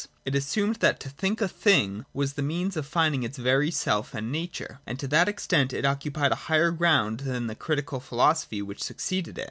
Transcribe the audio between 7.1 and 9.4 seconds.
than the Critical Philosophy which succeeded it.